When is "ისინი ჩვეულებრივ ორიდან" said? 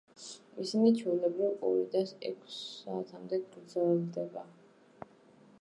0.61-2.09